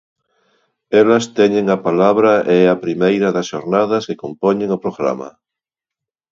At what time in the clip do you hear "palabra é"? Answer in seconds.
1.87-2.61